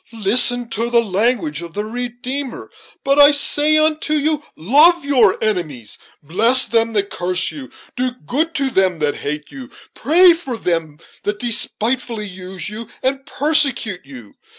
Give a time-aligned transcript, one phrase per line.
[0.13, 2.71] Listen to the language of the Redeemer:
[3.03, 8.55] 'But I say unto you, love your enemies; bless them that curse you; do good
[8.55, 14.33] to them that hate you; pray for them that despitefully use you and persecute you.'